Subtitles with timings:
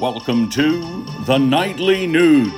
[0.00, 2.50] Welcome to the Nightly Nuge.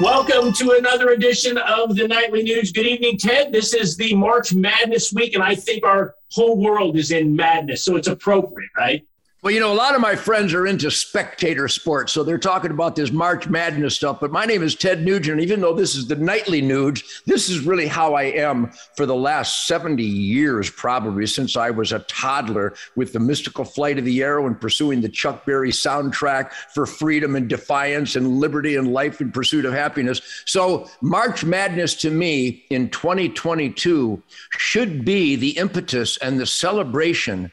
[0.00, 2.72] Welcome to another edition of the Nightly Nuge.
[2.72, 3.52] Good evening, Ted.
[3.52, 7.82] This is the March Madness week, and I think our whole world is in madness,
[7.82, 9.06] so it's appropriate, right?
[9.42, 12.70] Well, you know, a lot of my friends are into spectator sports, so they're talking
[12.70, 14.20] about this March Madness stuff.
[14.20, 15.40] But my name is Ted Nugent.
[15.40, 19.16] Even though this is the Nightly Nuge, this is really how I am for the
[19.16, 24.22] last 70 years, probably since I was a toddler with the mystical flight of the
[24.22, 29.20] arrow and pursuing the Chuck Berry soundtrack for freedom and defiance and liberty and life
[29.20, 30.20] in pursuit of happiness.
[30.46, 37.50] So, March Madness to me in 2022 should be the impetus and the celebration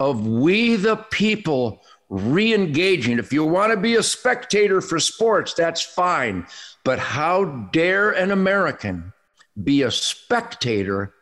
[0.00, 3.18] of we the people re engaging.
[3.18, 6.46] If you want to be a spectator for sports, that's fine.
[6.84, 9.12] But how dare an American
[9.62, 11.14] be a spectator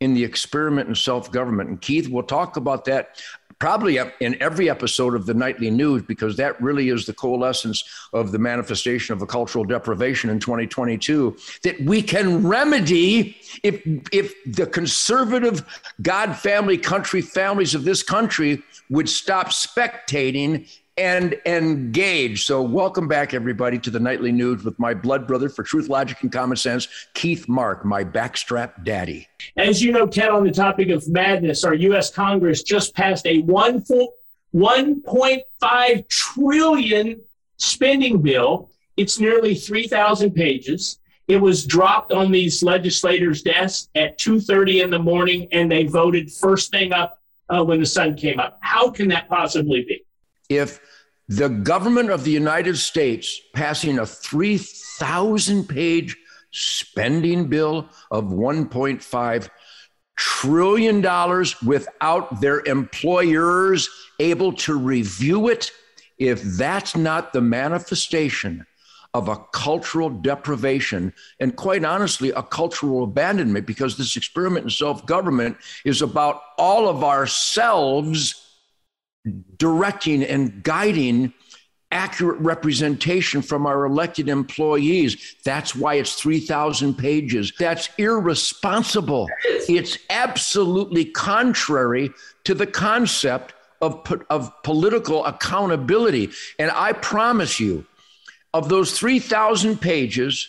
[0.00, 1.70] in the experiment in self government?
[1.70, 3.22] And Keith, we'll talk about that
[3.62, 8.32] probably in every episode of the Nightly Nuge because that really is the coalescence of
[8.32, 14.66] the manifestation of a cultural deprivation in 2022 that we can remedy if if the
[14.66, 15.64] conservative
[16.02, 22.44] god family country families of this country would stop spectating and engage.
[22.44, 26.18] So, welcome back, everybody, to the Nightly Nuge with my blood brother for truth, logic,
[26.22, 29.26] and common sense, Keith Mark, my backstrap daddy.
[29.56, 32.10] As you know, Ted, on the topic of madness, our U.S.
[32.10, 34.14] Congress just passed a one full
[34.54, 37.20] 1.5 trillion
[37.56, 38.70] spending bill.
[38.96, 40.98] It's nearly 3,000 pages.
[41.28, 46.30] It was dropped on these legislators' desks at 2:30 in the morning, and they voted
[46.30, 48.58] first thing up uh, when the sun came up.
[48.60, 50.04] How can that possibly be?
[50.48, 50.80] If
[51.28, 56.16] the government of the United States passing a 3,000 page
[56.50, 59.48] spending bill of 1.5
[60.16, 63.88] trillion dollars without their employers
[64.20, 65.70] able to review it
[66.18, 68.64] if that's not the manifestation
[69.14, 75.56] of a cultural deprivation and quite honestly a cultural abandonment because this experiment in self-government
[75.84, 78.41] is about all of ourselves
[79.58, 81.32] directing and guiding
[81.92, 85.36] accurate representation from our elected employees.
[85.44, 87.52] That's why it's 3,000 pages.
[87.58, 89.28] That's irresponsible.
[89.44, 92.10] It's absolutely contrary
[92.44, 96.30] to the concept of, of political accountability.
[96.58, 97.84] And I promise you,
[98.54, 100.48] of those 3,000 pages,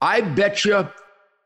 [0.00, 0.88] I bet you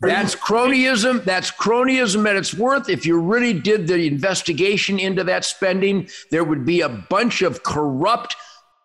[0.00, 1.22] That's cronyism.
[1.24, 2.88] That's cronyism at its worth.
[2.88, 7.62] If you really did the investigation into that spending, there would be a bunch of
[7.62, 8.34] corrupt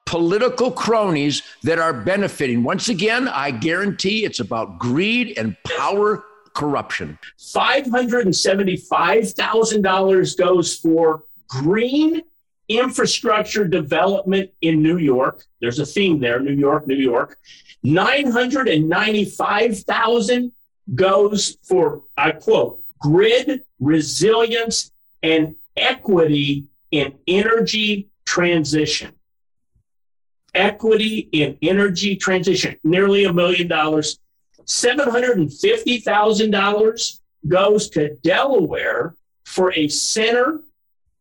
[0.10, 2.64] political cronies that are benefiting.
[2.64, 6.24] Once again, I guarantee it's about greed and power
[6.56, 7.20] corruption.
[7.38, 12.24] $575,000 goes for green
[12.68, 15.46] infrastructure development in New York.
[15.62, 17.38] There's a theme there, New York, New York.
[17.84, 20.52] 995,000
[20.96, 24.90] goes for I quote, grid resilience
[25.22, 29.14] and equity in energy transition
[30.60, 34.20] equity in energy transition, nearly a million dollars.
[34.66, 40.60] $750,000 goes to Delaware for a center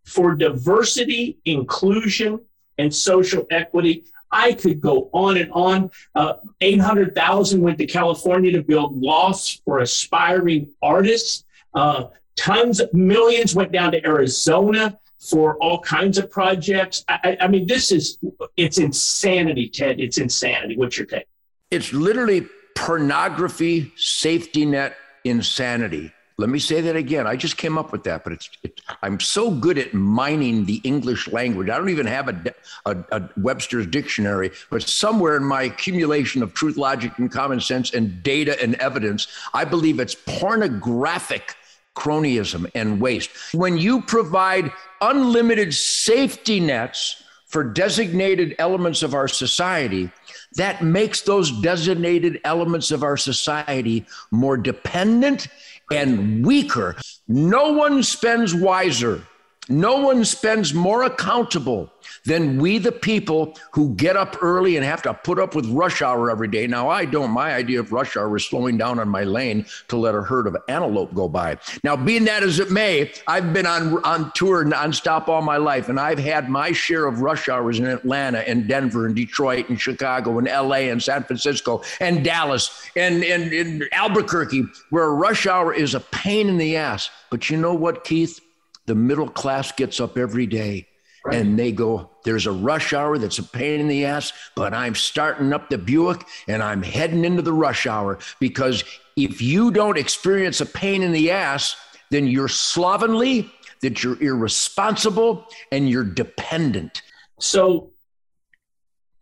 [0.05, 2.41] for diversity, inclusion,
[2.77, 4.05] and social equity.
[4.31, 5.91] I could go on and on.
[6.15, 11.45] Uh, 800,000 went to California to build lofts for aspiring artists.
[11.73, 17.05] Uh, tons of millions went down to Arizona for all kinds of projects.
[17.09, 18.19] I, I, mean, this is
[18.57, 20.01] it's insanity, Ted.
[20.01, 20.77] It's insanity.
[20.77, 21.27] What's your take?
[21.71, 26.13] It's literally pornography safety net insanity.
[26.41, 27.27] Let me say that again.
[27.27, 30.81] I just came up with that, but it's, it, I'm so good at mining the
[30.85, 31.69] English language.
[31.69, 32.55] I don't even have a,
[32.87, 37.93] a, a, Webster's dictionary, but somewhere in my accumulation of truth, logic, and common sense
[37.93, 41.57] and data and evidence, I believe it's pornographic
[41.99, 43.31] cronyism and waste.
[43.53, 50.11] When you provide unlimited safety nets for designated elements of our society,
[50.55, 55.49] that makes those designated elements of our society more dependent
[55.91, 56.97] and weaker.
[57.27, 59.23] No one spends wiser
[59.69, 61.93] no one spends more accountable
[62.25, 66.03] than we, the people who get up early and have to put up with rush
[66.03, 66.67] hour every day.
[66.67, 67.31] Now, I don't.
[67.31, 70.47] My idea of rush hour is slowing down on my lane to let a herd
[70.47, 71.59] of antelope go by.
[71.85, 75.89] Now, being that as it may, I've been on, on tour nonstop all my life,
[75.89, 79.81] and I've had my share of rush hours in Atlanta and Denver and Detroit and
[79.81, 85.95] Chicago and LA and San Francisco and Dallas and, and, Albuquerque, where rush hour is
[85.95, 87.11] a pain in the ass.
[87.31, 88.41] But you know what, Keith?
[88.89, 90.89] The middle class gets up every day
[91.25, 91.37] right.
[91.37, 94.97] and they go, There's a rush hour that's a pain in the ass, but I'm
[94.97, 98.83] starting up the Buick and I'm heading into the rush hour because
[99.17, 101.77] if you don't experience a pain in the ass,
[102.11, 103.51] then you're slovenly,
[103.83, 107.03] that you're irresponsible, and you're dependent.
[107.39, 107.91] So,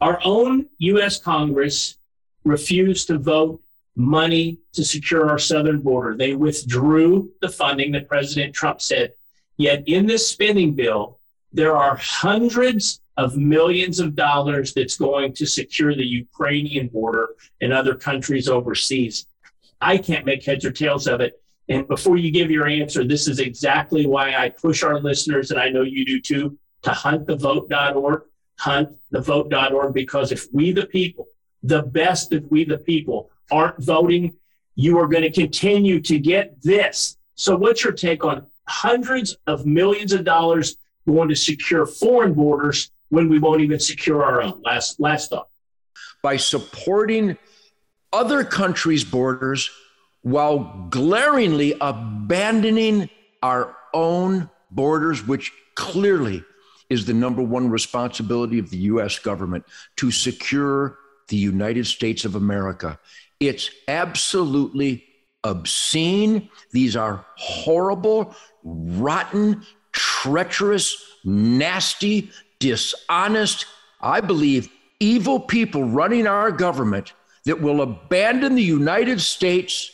[0.00, 1.96] our own US Congress
[2.44, 3.60] refused to vote
[3.96, 6.16] money to secure our southern border.
[6.16, 9.14] They withdrew the funding that President Trump said
[9.56, 11.18] Yet in this spending bill,
[11.52, 17.30] there are hundreds of millions of dollars that's going to secure the Ukrainian border
[17.60, 19.26] and other countries overseas.
[19.80, 21.40] I can't make heads or tails of it.
[21.68, 25.58] And before you give your answer, this is exactly why I push our listeners, and
[25.58, 28.22] I know you do too, to huntthevote.org,
[28.60, 31.26] huntthevote.org, because if we the people,
[31.62, 34.36] the best of we the people, aren't voting,
[34.76, 37.16] you are going to continue to get this.
[37.34, 40.76] So, what's your take on hundreds of millions of dollars
[41.06, 44.60] going to secure foreign borders when we won't even secure our own.
[44.64, 45.48] Last last thought.
[46.22, 47.36] By supporting
[48.12, 49.70] other countries' borders
[50.22, 53.08] while glaringly abandoning
[53.42, 56.42] our own borders, which clearly
[56.88, 59.64] is the number one responsibility of the US government
[59.96, 60.98] to secure
[61.28, 62.98] the United States of America.
[63.38, 65.05] It's absolutely
[65.46, 66.48] obscene.
[66.72, 68.34] These are horrible,
[68.64, 73.66] rotten, treacherous, nasty, dishonest,
[74.00, 74.68] I believe,
[75.00, 77.12] evil people running our government
[77.44, 79.90] that will abandon the United States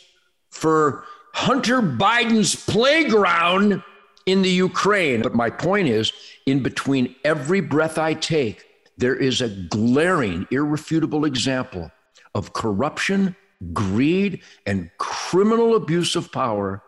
[0.49, 3.83] for Hunter Biden's playground
[4.25, 5.21] in the Ukraine.
[5.21, 6.13] But my point is
[6.45, 8.65] in between every breath I take,
[8.97, 11.91] there is a glaring, irrefutable example
[12.35, 13.35] of corruption,
[13.73, 14.89] greed, and
[15.33, 16.83] criminal abuse of power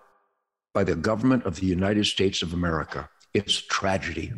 [0.71, 3.09] by the government of the United States of America.
[3.33, 4.33] It's tragedy.